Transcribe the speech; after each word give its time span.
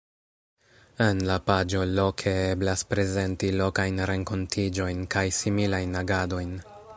En 1.07 1.19
la 1.31 1.35
paĝo 1.49 1.81
Loke 1.99 2.33
eblas 2.55 2.83
prezenti 2.93 3.51
lokajn 3.61 4.01
renkontiĝojn 4.13 5.05
kaj 5.17 5.25
similajn 5.43 5.97
agadojn. 6.03 6.59